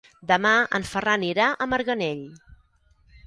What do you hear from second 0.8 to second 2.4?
Ferran irà a Marganell.